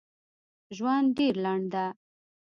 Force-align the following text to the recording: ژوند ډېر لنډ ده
ژوند 0.75 1.07
ډېر 1.17 1.35
لنډ 1.45 1.65
ده 1.73 1.85